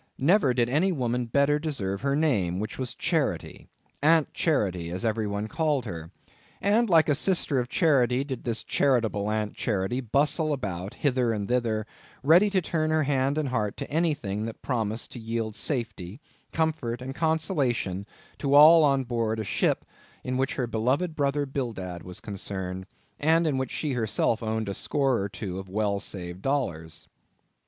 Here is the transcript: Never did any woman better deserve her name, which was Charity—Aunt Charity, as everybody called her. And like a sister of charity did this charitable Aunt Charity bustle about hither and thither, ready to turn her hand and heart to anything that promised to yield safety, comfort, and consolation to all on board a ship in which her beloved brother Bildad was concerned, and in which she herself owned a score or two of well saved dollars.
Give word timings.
Never 0.17 0.51
did 0.51 0.67
any 0.67 0.91
woman 0.91 1.27
better 1.27 1.59
deserve 1.59 2.01
her 2.01 2.15
name, 2.15 2.59
which 2.59 2.79
was 2.79 2.95
Charity—Aunt 2.95 4.33
Charity, 4.33 4.89
as 4.89 5.05
everybody 5.05 5.47
called 5.47 5.85
her. 5.85 6.09
And 6.59 6.89
like 6.89 7.07
a 7.07 7.13
sister 7.13 7.59
of 7.59 7.69
charity 7.69 8.23
did 8.23 8.43
this 8.43 8.63
charitable 8.63 9.29
Aunt 9.29 9.53
Charity 9.53 10.01
bustle 10.01 10.53
about 10.53 10.95
hither 10.95 11.31
and 11.31 11.47
thither, 11.47 11.85
ready 12.23 12.49
to 12.49 12.63
turn 12.63 12.89
her 12.89 13.03
hand 13.03 13.37
and 13.37 13.49
heart 13.49 13.77
to 13.77 13.91
anything 13.91 14.43
that 14.45 14.63
promised 14.63 15.11
to 15.11 15.19
yield 15.19 15.53
safety, 15.55 16.19
comfort, 16.51 16.99
and 16.99 17.13
consolation 17.13 18.07
to 18.39 18.55
all 18.55 18.83
on 18.83 19.03
board 19.03 19.39
a 19.39 19.43
ship 19.43 19.85
in 20.23 20.35
which 20.35 20.55
her 20.55 20.65
beloved 20.65 21.15
brother 21.15 21.45
Bildad 21.45 22.01
was 22.01 22.19
concerned, 22.19 22.87
and 23.19 23.45
in 23.45 23.55
which 23.59 23.69
she 23.69 23.93
herself 23.93 24.41
owned 24.41 24.67
a 24.67 24.73
score 24.73 25.19
or 25.19 25.29
two 25.29 25.59
of 25.59 25.69
well 25.69 25.99
saved 25.99 26.41
dollars. 26.41 27.07